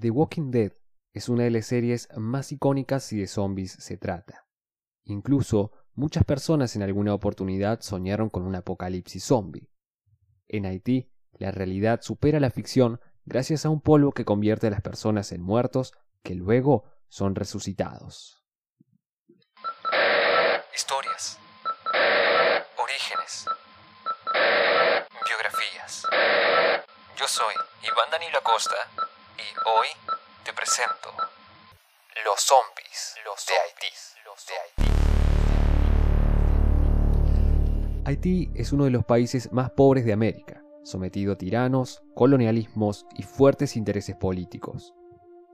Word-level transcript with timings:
The 0.00 0.10
Walking 0.10 0.50
Dead 0.50 0.72
es 1.12 1.28
una 1.28 1.44
de 1.44 1.50
las 1.50 1.66
series 1.66 2.08
más 2.16 2.52
icónicas 2.52 3.04
si 3.04 3.18
de 3.18 3.26
zombies 3.26 3.72
se 3.72 3.98
trata. 3.98 4.46
Incluso 5.04 5.72
muchas 5.92 6.24
personas 6.24 6.74
en 6.74 6.82
alguna 6.82 7.12
oportunidad 7.12 7.82
soñaron 7.82 8.30
con 8.30 8.44
un 8.44 8.54
apocalipsis 8.54 9.22
zombie. 9.22 9.68
En 10.48 10.64
Haití, 10.64 11.12
la 11.32 11.50
realidad 11.50 12.00
supera 12.00 12.40
la 12.40 12.48
ficción 12.48 12.98
gracias 13.26 13.66
a 13.66 13.68
un 13.68 13.82
polvo 13.82 14.12
que 14.12 14.24
convierte 14.24 14.68
a 14.68 14.70
las 14.70 14.80
personas 14.80 15.32
en 15.32 15.42
muertos 15.42 15.92
que 16.22 16.34
luego 16.34 16.84
son 17.08 17.34
resucitados. 17.34 18.42
Historias. 20.74 21.38
Orígenes. 22.78 23.44
Biografías. 25.26 26.06
Yo 27.18 27.28
soy 27.28 27.54
Iván 27.82 28.10
Danilo 28.10 28.38
Acosta 28.38 28.76
y 29.40 29.48
hoy 29.66 29.86
te 30.44 30.52
presento 30.52 31.08
los 32.24 32.40
zombies 32.40 33.14
los 33.24 33.46
de 33.46 33.54
Haití. 33.54 33.92
Los 34.26 34.46
de 34.46 34.54
Haití. 34.60 34.90
Haití 38.04 38.50
es 38.54 38.72
uno 38.72 38.84
de 38.84 38.90
los 38.90 39.04
países 39.04 39.50
más 39.52 39.70
pobres 39.70 40.04
de 40.04 40.12
América, 40.12 40.62
sometido 40.82 41.32
a 41.32 41.38
tiranos, 41.38 42.02
colonialismos 42.14 43.06
y 43.16 43.22
fuertes 43.22 43.76
intereses 43.76 44.14
políticos. 44.16 44.94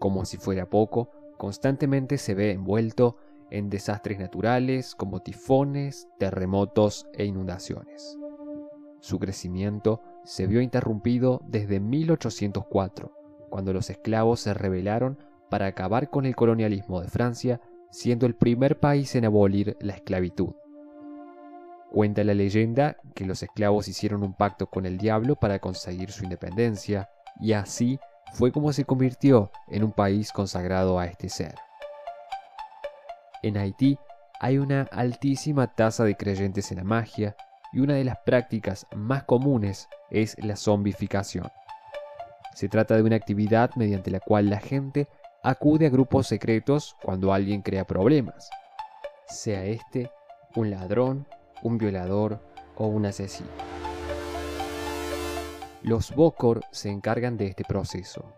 Como 0.00 0.24
si 0.24 0.36
fuera 0.36 0.68
poco, 0.68 1.10
constantemente 1.38 2.18
se 2.18 2.34
ve 2.34 2.50
envuelto 2.50 3.16
en 3.50 3.70
desastres 3.70 4.18
naturales 4.18 4.96
como 4.96 5.22
tifones, 5.22 6.08
terremotos 6.18 7.06
e 7.12 7.24
inundaciones. 7.24 8.18
Su 9.00 9.20
crecimiento 9.20 10.02
se 10.24 10.48
vio 10.48 10.60
interrumpido 10.60 11.41
desde 11.46 11.78
1804, 11.78 13.16
cuando 13.48 13.73
los 13.73 13.91
esclavos 13.91 14.41
se 14.41 14.55
rebelaron 14.55 15.18
para 15.48 15.66
acabar 15.66 16.10
con 16.10 16.27
el 16.27 16.36
colonialismo 16.36 17.00
de 17.00 17.09
Francia, 17.09 17.61
siendo 17.91 18.27
el 18.27 18.34
primer 18.34 18.78
país 18.78 19.14
en 19.14 19.25
abolir 19.25 19.77
la 19.80 19.94
esclavitud. 19.94 20.55
Cuenta 21.91 22.24
la 22.24 22.34
leyenda 22.34 22.97
que 23.14 23.24
los 23.24 23.42
esclavos 23.42 23.89
hicieron 23.89 24.22
un 24.22 24.34
pacto 24.34 24.67
con 24.67 24.86
el 24.86 24.98
diablo 24.98 25.36
para 25.36 25.61
conseguir 25.61 26.11
su 26.11 26.24
independencia, 26.24 27.08
y 27.41 27.52
así 27.52 27.98
fue 28.33 28.52
como 28.52 28.72
se 28.72 28.84
convirtió 28.84 29.50
en 29.69 29.84
un 29.84 29.92
país 29.92 30.33
consagrado 30.33 30.98
a 30.98 31.06
este 31.06 31.28
ser. 31.28 31.55
En 33.42 33.56
Haití 33.56 33.98
hay 34.41 34.58
una 34.58 34.83
altísima 34.92 35.69
tasa 35.69 36.05
de 36.05 36.17
creyentes 36.17 36.70
en 36.70 36.78
la 36.78 36.84
magia 36.84 37.36
y 37.72 37.80
una 37.80 37.94
de 37.94 38.05
las 38.05 38.19
prácticas 38.24 38.86
más 38.94 39.24
comunes 39.24 39.89
es 40.11 40.36
la 40.42 40.56
zombificación. 40.56 41.48
Se 42.56 42.70
trata 42.70 42.96
de 42.96 43.02
una 43.02 43.16
actividad 43.16 43.72
mediante 43.76 44.10
la 44.10 44.18
cual 44.18 44.48
la 44.48 44.58
gente 44.58 45.08
acude 45.42 45.88
a 45.88 45.90
grupos 45.90 46.26
secretos 46.26 46.96
cuando 47.02 47.34
alguien 47.34 47.60
crea 47.60 47.86
problemas, 47.86 48.48
sea 49.28 49.66
este 49.66 50.10
un 50.54 50.70
ladrón, 50.70 51.27
un 51.62 51.77
violador 51.77 52.40
o 52.77 52.86
un 52.86 53.04
asesino. 53.04 53.50
Los 55.82 56.14
Bokor 56.14 56.62
se 56.70 56.88
encargan 56.88 57.36
de 57.36 57.48
este 57.48 57.62
proceso. 57.62 58.32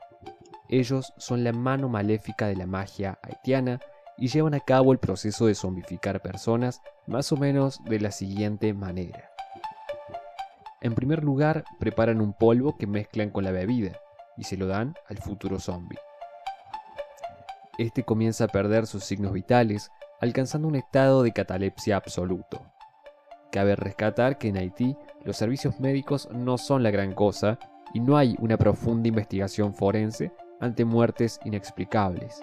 Ellos 0.69 1.15
son 1.17 1.45
la 1.45 1.53
mano 1.53 1.89
maléfica 1.89 2.49
de 2.49 2.57
la 2.57 2.67
magia 2.67 3.21
haitiana 3.23 3.79
y 4.17 4.27
llevan 4.27 4.55
a 4.55 4.61
cabo 4.61 4.91
el 4.91 4.99
proceso 4.99 5.47
de 5.47 5.55
zombificar 5.55 6.21
personas 6.23 6.83
más 7.07 7.31
o 7.31 7.37
menos 7.37 7.85
de 7.85 8.01
la 8.01 8.11
siguiente 8.11 8.75
manera. 8.75 9.31
En 10.81 10.97
primer 10.97 11.23
lugar, 11.23 11.63
preparan 11.79 12.21
un 12.21 12.33
polvo 12.33 12.77
que 12.77 12.89
mezclan 12.89 13.31
con 13.31 13.45
la 13.45 13.53
bebida 13.53 14.01
y 14.39 14.45
se 14.45 14.57
lo 14.57 14.67
dan 14.67 14.95
al 15.09 15.19
futuro 15.19 15.59
zombie. 15.59 15.99
Este 17.77 18.03
comienza 18.03 18.45
a 18.45 18.49
perder 18.49 18.87
sus 18.87 19.05
signos 19.05 19.33
vitales, 19.33 19.91
alcanzando 20.21 20.67
un 20.69 20.77
estado 20.77 21.23
de 21.23 21.33
catalepsia 21.33 21.97
absoluto. 21.97 22.63
Cabe 23.53 23.77
rescatar 23.77 24.39
que 24.39 24.49
en 24.49 24.57
Haití 24.57 24.97
los 25.25 25.37
servicios 25.37 25.79
médicos 25.81 26.29
no 26.33 26.59
son 26.59 26.83
la 26.83 26.91
gran 26.91 27.15
cosa 27.15 27.59
y 27.95 28.01
no 28.01 28.17
hay 28.17 28.37
una 28.41 28.57
profunda 28.57 29.09
investigación 29.09 29.75
forense 29.75 30.33
ante 30.61 30.85
muertes 30.85 31.41
inexplicables. 31.45 32.41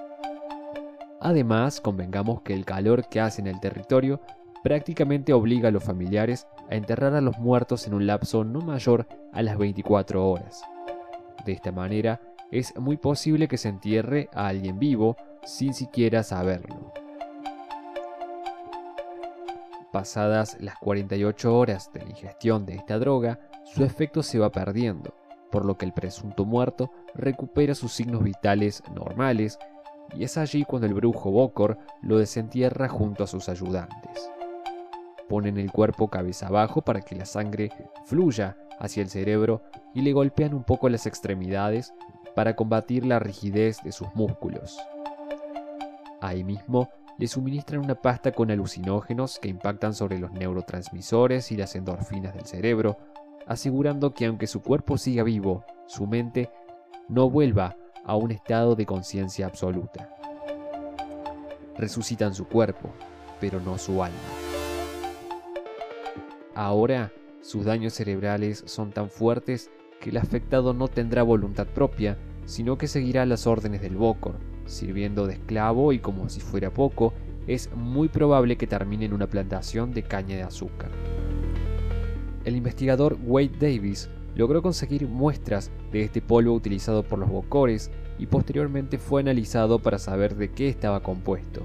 Además, 1.20 1.82
convengamos 1.82 2.42
que 2.42 2.54
el 2.54 2.66
calor 2.66 3.08
que 3.10 3.20
hace 3.20 3.42
en 3.42 3.48
el 3.48 3.60
territorio 3.60 4.22
prácticamente 4.64 5.34
obliga 5.34 5.70
a 5.70 5.72
los 5.72 5.84
familiares 5.84 6.48
a 6.70 6.76
enterrar 6.76 7.14
a 7.14 7.22
los 7.22 7.38
muertos 7.40 7.88
en 7.88 7.94
un 7.94 8.08
lapso 8.08 8.44
no 8.44 8.62
mayor 8.62 9.08
a 9.32 9.42
las 9.44 9.58
24 9.58 10.28
horas. 10.28 10.64
De 11.44 11.52
esta 11.52 11.72
manera, 11.72 12.22
es 12.52 12.78
muy 12.78 12.98
posible 12.98 13.48
que 13.48 13.58
se 13.58 13.70
entierre 13.70 14.30
a 14.34 14.48
alguien 14.48 14.80
vivo 14.80 15.18
sin 15.44 15.74
siquiera 15.74 16.24
saberlo. 16.24 16.94
Pasadas 19.92 20.58
las 20.60 20.78
48 20.78 21.58
horas 21.58 21.92
de 21.94 22.02
la 22.02 22.10
ingestión 22.10 22.66
de 22.66 22.76
esta 22.76 23.00
droga, 23.00 23.40
su 23.64 23.84
efecto 23.84 24.24
se 24.24 24.40
va 24.40 24.52
perdiendo, 24.52 25.16
por 25.52 25.66
lo 25.66 25.78
que 25.78 25.86
el 25.86 25.94
presunto 25.94 26.46
muerto 26.46 26.92
recupera 27.14 27.76
sus 27.76 27.94
signos 27.94 28.24
vitales 28.24 28.84
normales 28.94 29.58
y 30.14 30.24
es 30.24 30.38
allí 30.38 30.66
cuando 30.66 30.88
el 30.88 30.94
brujo 30.94 31.32
Bokor 31.32 31.78
lo 32.02 32.18
desentierra 32.18 32.90
junto 32.90 33.24
a 33.24 33.28
sus 33.28 33.50
ayudantes. 33.50 34.30
Ponen 35.30 35.58
el 35.58 35.72
cuerpo 35.72 36.10
cabeza 36.10 36.48
abajo 36.48 36.82
para 36.82 37.02
que 37.02 37.16
la 37.16 37.26
sangre 37.26 37.72
fluya 38.06 38.58
hacia 38.80 39.04
el 39.04 39.10
cerebro 39.10 39.62
y 39.94 40.02
le 40.02 40.14
golpean 40.14 40.54
un 40.54 40.64
poco 40.64 40.90
las 40.90 41.06
extremidades 41.06 41.94
para 42.36 42.56
combatir 42.56 43.06
la 43.06 43.20
rigidez 43.20 43.82
de 43.84 43.92
sus 43.92 44.08
músculos. 44.16 44.78
Ahí 46.22 46.44
mismo 46.44 46.90
le 47.18 47.28
suministran 47.28 47.82
una 47.82 47.96
pasta 47.96 48.32
con 48.32 48.52
alucinógenos 48.52 49.40
que 49.40 49.48
impactan 49.48 49.94
sobre 49.94 50.20
los 50.20 50.32
neurotransmisores 50.32 51.52
y 51.52 51.58
las 51.58 51.76
endorfinas 51.76 52.34
del 52.34 52.46
cerebro, 52.46 52.98
asegurando 53.48 54.14
que 54.14 54.26
aunque 54.26 54.48
su 54.48 54.62
cuerpo 54.62 54.98
siga 54.98 55.24
vivo, 55.24 55.64
su 55.88 56.08
mente 56.08 56.50
no 57.08 57.30
vuelva 57.30 57.78
a 58.04 58.16
un 58.16 58.32
estado 58.32 58.76
de 58.76 58.86
conciencia 58.86 59.46
absoluta. 59.46 60.10
Resucitan 61.78 62.34
su 62.34 62.48
cuerpo, 62.48 62.90
pero 63.40 63.60
no 63.60 63.78
su 63.78 64.04
alma. 64.04 64.18
Ahora, 66.54 67.12
sus 67.46 67.64
daños 67.64 67.94
cerebrales 67.94 68.64
son 68.66 68.90
tan 68.92 69.12
fuertes 69.12 69.70
que 70.02 70.10
el 70.10 70.18
afectado 70.18 70.74
no 70.74 70.88
tendrá 70.88 71.22
voluntad 71.22 71.68
propia, 71.68 72.18
sino 72.46 72.80
que 72.80 72.88
seguirá 72.88 73.24
las 73.28 73.46
órdenes 73.46 73.84
del 73.84 73.98
Bokor, 73.98 74.38
sirviendo 74.66 75.28
de 75.28 75.34
esclavo 75.34 75.94
y 75.94 76.00
como 76.00 76.28
si 76.28 76.42
fuera 76.42 76.74
poco, 76.74 77.14
es 77.46 77.70
muy 77.76 78.08
probable 78.08 78.58
que 78.58 78.66
termine 78.66 79.06
en 79.06 79.14
una 79.14 79.28
plantación 79.28 79.94
de 79.94 80.02
caña 80.02 80.36
de 80.36 80.42
azúcar. 80.42 80.90
El 82.46 82.56
investigador 82.56 83.16
Wade 83.24 83.52
Davis 83.60 84.10
logró 84.34 84.64
conseguir 84.64 85.08
muestras 85.08 85.70
de 85.92 86.02
este 86.02 86.24
polvo 86.24 86.52
utilizado 86.52 87.04
por 87.04 87.20
los 87.20 87.30
bocores 87.30 87.92
y 88.18 88.26
posteriormente 88.26 88.98
fue 88.98 89.22
analizado 89.22 89.78
para 89.78 90.00
saber 90.00 90.36
de 90.36 90.50
qué 90.50 90.68
estaba 90.68 91.04
compuesto. 91.04 91.62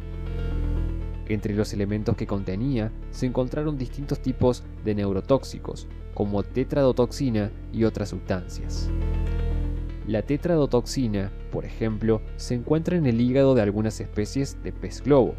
Entre 1.30 1.54
los 1.54 1.72
elementos 1.72 2.16
que 2.16 2.26
contenía 2.26 2.90
se 3.12 3.24
encontraron 3.24 3.78
distintos 3.78 4.18
tipos 4.18 4.64
de 4.84 4.96
neurotóxicos, 4.96 5.86
como 6.12 6.42
tetradotoxina 6.42 7.52
y 7.72 7.84
otras 7.84 8.08
sustancias. 8.08 8.90
La 10.08 10.22
tetradotoxina, 10.22 11.30
por 11.52 11.64
ejemplo, 11.64 12.20
se 12.34 12.54
encuentra 12.54 12.96
en 12.96 13.06
el 13.06 13.20
hígado 13.20 13.54
de 13.54 13.62
algunas 13.62 14.00
especies 14.00 14.60
de 14.64 14.72
pez 14.72 15.02
globo. 15.02 15.36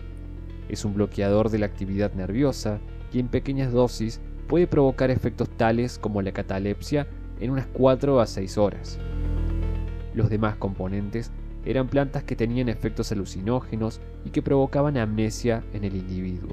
Es 0.70 0.86
un 0.86 0.94
bloqueador 0.94 1.50
de 1.50 1.60
la 1.60 1.66
actividad 1.66 2.14
nerviosa 2.14 2.80
y 3.12 3.20
en 3.20 3.28
pequeñas 3.28 3.74
dosis 3.74 4.22
puede 4.48 4.68
provocar 4.68 5.12
efectos 5.12 5.50
tales 5.50 6.00
como 6.00 6.22
la 6.22 6.32
catalepsia 6.32 7.06
en 7.42 7.52
unas 7.52 7.68
4 7.68 8.22
a 8.22 8.28
6 8.28 8.58
horas. 8.58 8.98
Los 10.14 10.30
demás 10.30 10.56
componentes 10.56 11.32
eran 11.66 11.90
plantas 11.90 12.24
que 12.24 12.38
tenían 12.38 12.70
efectos 12.70 13.12
alucinógenos 13.12 14.00
y 14.26 14.30
que 14.30 14.42
provocaban 14.42 14.98
amnesia 14.98 15.64
en 15.74 15.84
el 15.84 15.96
individuo. 15.96 16.52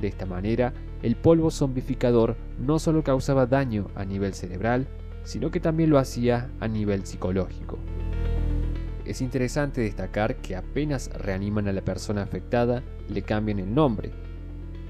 De 0.00 0.08
esta 0.08 0.26
manera, 0.26 0.72
el 1.02 1.16
polvo 1.16 1.50
zombificador 1.50 2.36
no 2.58 2.78
solo 2.78 3.02
causaba 3.02 3.46
daño 3.46 3.88
a 3.94 4.04
nivel 4.04 4.34
cerebral, 4.34 4.86
sino 5.24 5.50
que 5.50 5.60
también 5.60 5.90
lo 5.90 5.98
hacía 5.98 6.50
a 6.60 6.68
nivel 6.68 7.04
psicológico. 7.04 7.78
Es 9.04 9.20
interesante 9.20 9.80
destacar 9.80 10.36
que 10.36 10.56
apenas 10.56 11.10
reaniman 11.12 11.68
a 11.68 11.72
la 11.72 11.82
persona 11.82 12.22
afectada, 12.22 12.82
le 13.08 13.22
cambian 13.22 13.60
el 13.60 13.72
nombre. 13.72 14.10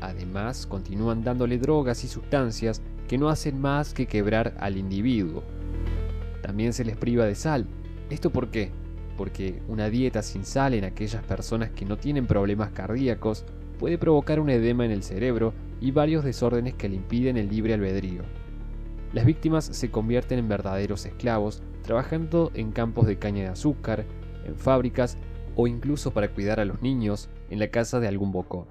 Además, 0.00 0.66
continúan 0.66 1.22
dándole 1.22 1.58
drogas 1.58 2.02
y 2.04 2.08
sustancias 2.08 2.80
que 3.08 3.18
no 3.18 3.28
hacen 3.28 3.60
más 3.60 3.92
que 3.92 4.06
quebrar 4.06 4.54
al 4.58 4.76
individuo. 4.76 5.42
También 6.42 6.72
se 6.72 6.84
les 6.84 6.96
priva 6.96 7.24
de 7.26 7.34
sal. 7.34 7.66
¿Esto 8.08 8.30
por 8.30 8.50
qué? 8.50 8.70
Porque 9.16 9.62
una 9.68 9.88
dieta 9.88 10.22
sin 10.22 10.44
sal 10.44 10.74
en 10.74 10.84
aquellas 10.84 11.22
personas 11.24 11.70
que 11.70 11.84
no 11.84 11.96
tienen 11.96 12.26
problemas 12.26 12.70
cardíacos 12.70 13.44
puede 13.78 13.98
provocar 13.98 14.40
un 14.40 14.50
edema 14.50 14.84
en 14.84 14.90
el 14.90 15.02
cerebro 15.02 15.52
y 15.80 15.90
varios 15.90 16.24
desórdenes 16.24 16.74
que 16.74 16.88
le 16.88 16.96
impiden 16.96 17.36
el 17.36 17.48
libre 17.48 17.74
albedrío. 17.74 18.22
las 19.12 19.24
víctimas 19.24 19.64
se 19.64 19.90
convierten 19.90 20.38
en 20.38 20.48
verdaderos 20.48 21.06
esclavos, 21.06 21.62
trabajando 21.82 22.50
en 22.54 22.72
campos 22.72 23.06
de 23.06 23.18
caña 23.18 23.44
de 23.44 23.48
azúcar, 23.48 24.04
en 24.44 24.56
fábricas 24.56 25.16
o 25.54 25.66
incluso 25.66 26.10
para 26.10 26.28
cuidar 26.28 26.60
a 26.60 26.64
los 26.64 26.82
niños 26.82 27.30
en 27.48 27.58
la 27.58 27.68
casa 27.68 27.98
de 27.98 28.08
algún 28.08 28.32
bocón. 28.32 28.66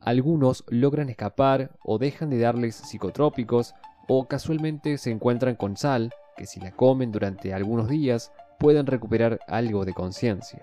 Algunos 0.00 0.64
logran 0.68 1.08
escapar 1.08 1.72
o 1.82 1.98
dejan 1.98 2.30
de 2.30 2.38
darles 2.38 2.76
psicotrópicos 2.76 3.74
o 4.06 4.28
casualmente 4.28 4.98
se 4.98 5.10
encuentran 5.10 5.54
con 5.54 5.76
sal, 5.76 6.12
que 6.36 6.46
si 6.46 6.60
la 6.60 6.72
comen 6.72 7.10
durante 7.10 7.52
algunos 7.52 7.88
días 7.88 8.32
pueden 8.58 8.86
recuperar 8.86 9.40
algo 9.46 9.84
de 9.84 9.94
conciencia. 9.94 10.62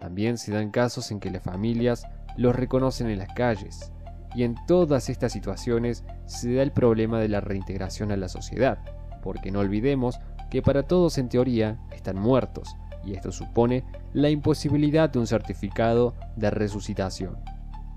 También 0.00 0.38
se 0.38 0.52
dan 0.52 0.70
casos 0.70 1.10
en 1.10 1.18
que 1.18 1.30
las 1.30 1.42
familias 1.42 2.06
los 2.36 2.54
reconocen 2.54 3.08
en 3.08 3.18
las 3.18 3.32
calles, 3.34 3.92
y 4.34 4.44
en 4.44 4.54
todas 4.66 5.08
estas 5.08 5.32
situaciones 5.32 6.04
se 6.26 6.54
da 6.54 6.62
el 6.62 6.72
problema 6.72 7.18
de 7.18 7.28
la 7.28 7.40
reintegración 7.40 8.12
a 8.12 8.16
la 8.16 8.28
sociedad, 8.28 8.78
porque 9.22 9.50
no 9.50 9.60
olvidemos 9.60 10.20
que 10.50 10.60
para 10.60 10.82
todos 10.82 11.16
en 11.16 11.30
teoría 11.30 11.80
están 11.92 12.18
muertos, 12.18 12.76
y 13.02 13.14
esto 13.14 13.32
supone 13.32 13.84
la 14.12 14.28
imposibilidad 14.28 15.08
de 15.08 15.18
un 15.18 15.26
certificado 15.26 16.14
de 16.36 16.50
resucitación. 16.50 17.38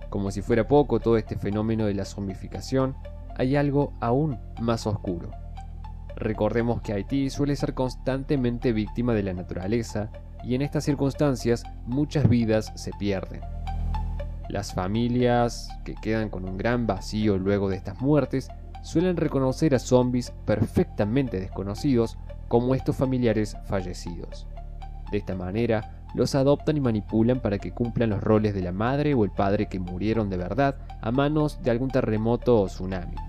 Como 0.10 0.32
si 0.32 0.42
fuera 0.42 0.68
poco 0.68 1.00
todo 1.00 1.18
este 1.18 1.36
fenómeno 1.36 1.86
de 1.86 1.94
la 1.94 2.06
zombificación, 2.06 2.96
hay 3.36 3.56
algo 3.56 3.94
aún 4.00 4.40
más 4.62 4.88
oscuro. 4.88 5.32
Recordemos 6.16 6.82
que 6.82 6.94
Haití 6.94 7.30
suele 7.30 7.56
ser 7.56 7.74
constantemente 7.74 8.74
víctima 8.74 9.14
de 9.14 9.24
la 9.24 9.34
naturaleza 9.34 10.10
y 10.44 10.56
en 10.56 10.62
estas 10.62 10.84
circunstancias 10.84 11.64
muchas 11.86 12.28
vidas 12.28 12.72
se 12.76 12.92
pierden. 13.00 13.42
Las 14.50 14.74
familias 14.74 15.70
que 15.86 15.96
quedan 15.96 16.30
con 16.30 16.48
un 16.48 16.58
gran 16.58 16.88
vacío 16.88 17.38
luego 17.38 17.70
de 17.70 17.76
estas 17.76 18.02
muertes 18.02 18.50
suelen 18.82 19.18
reconocer 19.18 19.76
a 19.76 19.80
zombies 19.80 20.32
perfectamente 20.46 21.40
desconocidos 21.40 22.18
como 22.48 22.74
estos 22.74 22.96
familiares 22.96 23.56
fallecidos. 23.66 24.48
De 25.12 25.20
esta 25.20 25.36
manera, 25.36 26.00
los 26.16 26.34
adoptan 26.34 26.78
y 26.78 26.82
manipulan 26.82 27.40
para 27.40 27.60
que 27.60 27.72
cumplan 27.72 28.10
los 28.10 28.22
roles 28.22 28.56
de 28.56 28.62
la 28.62 28.72
madre 28.72 29.14
o 29.14 29.24
el 29.24 29.32
padre 29.32 29.68
que 29.68 29.80
murieron 29.80 30.30
de 30.30 30.38
verdad 30.38 30.76
a 31.02 31.12
manos 31.12 31.62
de 31.62 31.72
algún 31.72 31.90
terremoto 31.90 32.62
o 32.62 32.66
tsunami. 32.66 33.29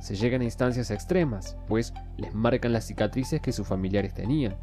Se 0.00 0.16
llegan 0.16 0.40
a 0.40 0.44
instancias 0.44 0.90
extremas, 0.90 1.56
pues 1.68 1.92
les 2.16 2.34
marcan 2.34 2.72
las 2.72 2.86
cicatrices 2.86 3.40
que 3.40 3.52
sus 3.52 3.66
familiares 3.66 4.14
tenían. 4.14 4.56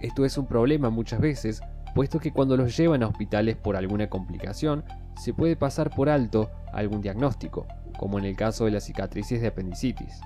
Esto 0.00 0.24
es 0.24 0.36
un 0.36 0.46
problema 0.46 0.90
muchas 0.90 1.20
veces, 1.20 1.62
puesto 1.94 2.20
que 2.20 2.32
cuando 2.32 2.56
los 2.56 2.76
llevan 2.76 3.02
a 3.02 3.08
hospitales 3.08 3.56
por 3.56 3.76
alguna 3.76 4.08
complicación, 4.08 4.84
se 5.16 5.32
puede 5.32 5.56
pasar 5.56 5.90
por 5.90 6.08
alto 6.08 6.50
algún 6.72 7.00
diagnóstico, 7.00 7.66
como 7.98 8.18
en 8.18 8.24
el 8.24 8.36
caso 8.36 8.66
de 8.66 8.72
las 8.72 8.84
cicatrices 8.84 9.40
de 9.40 9.48
apendicitis. 9.48 10.20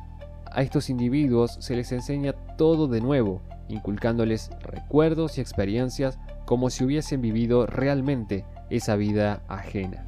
A 0.50 0.62
estos 0.62 0.90
individuos 0.90 1.56
se 1.60 1.76
les 1.76 1.92
enseña 1.92 2.32
todo 2.56 2.88
de 2.88 3.00
nuevo, 3.00 3.42
inculcándoles 3.68 4.50
recuerdos 4.60 5.38
y 5.38 5.40
experiencias 5.40 6.18
como 6.46 6.70
si 6.70 6.84
hubiesen 6.84 7.20
vivido 7.20 7.66
realmente 7.66 8.44
esa 8.70 8.96
vida 8.96 9.42
ajena. 9.48 10.06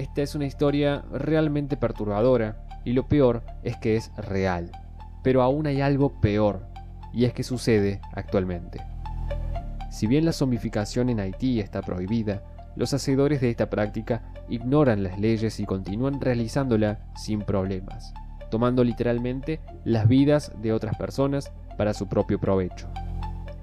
Esta 0.00 0.22
es 0.22 0.34
una 0.34 0.46
historia 0.46 1.04
realmente 1.12 1.76
perturbadora 1.76 2.64
y 2.86 2.94
lo 2.94 3.06
peor 3.06 3.42
es 3.62 3.76
que 3.76 3.96
es 3.96 4.10
real. 4.16 4.72
Pero 5.22 5.42
aún 5.42 5.66
hay 5.66 5.82
algo 5.82 6.22
peor, 6.22 6.66
y 7.12 7.26
es 7.26 7.34
que 7.34 7.42
sucede 7.42 8.00
actualmente. 8.14 8.80
Si 9.90 10.06
bien 10.06 10.24
la 10.24 10.32
zombificación 10.32 11.10
en 11.10 11.20
Haití 11.20 11.60
está 11.60 11.82
prohibida, 11.82 12.42
los 12.76 12.94
hacedores 12.94 13.42
de 13.42 13.50
esta 13.50 13.68
práctica 13.68 14.22
ignoran 14.48 15.02
las 15.02 15.20
leyes 15.20 15.60
y 15.60 15.66
continúan 15.66 16.18
realizándola 16.18 17.00
sin 17.14 17.42
problemas, 17.42 18.14
tomando 18.50 18.82
literalmente 18.82 19.60
las 19.84 20.08
vidas 20.08 20.50
de 20.62 20.72
otras 20.72 20.96
personas 20.96 21.52
para 21.76 21.92
su 21.92 22.08
propio 22.08 22.40
provecho. 22.40 22.88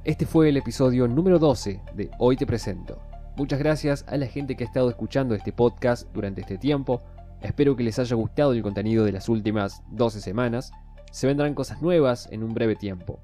Este 0.04 0.28
fue 0.28 0.50
el 0.50 0.58
episodio 0.58 1.08
número 1.08 1.40
12 1.40 1.82
de 1.96 2.12
Hoy 2.20 2.38
Te 2.38 2.46
Presento. 2.46 3.07
Muchas 3.38 3.60
gracias 3.60 4.04
a 4.08 4.18
la 4.18 4.26
gente 4.26 4.56
que 4.56 4.64
ha 4.64 4.68
estado 4.68 4.90
escuchando 4.90 5.36
este 5.36 5.54
podcast 5.54 6.12
durante 6.12 6.42
este 6.42 6.58
tiempo. 6.58 7.04
Espero 7.40 7.76
que 7.76 7.84
les 7.84 8.00
haya 8.00 8.16
gustado 8.16 8.52
el 8.52 8.64
contenido 8.64 9.06
de 9.06 9.12
las 9.12 9.30
últimas 9.30 9.84
12 9.92 10.22
semanas. 10.22 10.72
Se 11.12 11.28
vendrán 11.28 11.54
cosas 11.54 11.84
nuevas 11.84 12.28
en 12.32 12.42
un 12.42 12.56
breve 12.56 12.76
tiempo. 12.76 13.20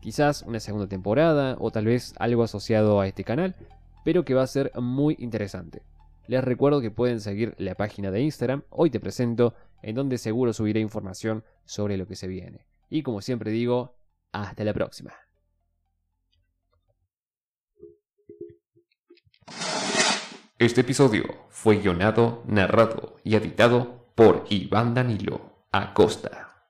Quizás 0.00 0.40
una 0.40 0.58
segunda 0.58 0.86
temporada 0.86 1.58
o 1.60 1.70
tal 1.70 1.84
vez 1.84 2.14
algo 2.18 2.42
asociado 2.42 2.98
a 2.98 3.06
este 3.06 3.24
canal, 3.24 3.54
pero 4.06 4.24
que 4.24 4.32
va 4.32 4.42
a 4.42 4.46
ser 4.46 4.72
muy 4.80 5.16
interesante. 5.18 5.82
Les 6.28 6.42
recuerdo 6.42 6.80
que 6.80 6.90
pueden 6.90 7.20
seguir 7.20 7.54
la 7.58 7.74
página 7.74 8.10
de 8.10 8.22
Instagram, 8.22 8.62
hoy 8.70 8.88
te 8.88 9.00
presento, 9.00 9.52
en 9.82 9.96
donde 9.96 10.16
seguro 10.16 10.54
subiré 10.54 10.80
información 10.80 11.44
sobre 11.66 11.98
lo 11.98 12.06
que 12.06 12.16
se 12.16 12.26
viene. 12.26 12.64
Y 12.88 13.02
como 13.02 13.20
siempre 13.20 13.50
digo, 13.50 13.96
hasta 14.32 14.64
la 14.64 14.72
próxima. 14.72 15.12
Este 20.58 20.82
episodio 20.82 21.24
fue 21.50 21.78
guionado, 21.78 22.42
narrado 22.46 23.16
y 23.24 23.34
editado 23.34 24.06
por 24.14 24.44
Iván 24.48 24.94
Danilo 24.94 25.40
Acosta. 25.72 26.51